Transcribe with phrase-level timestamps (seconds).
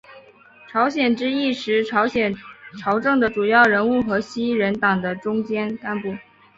[0.67, 2.33] 朝鲜之役时朝鲜
[2.81, 6.15] 朝政的主要人物和西人党的中坚干部。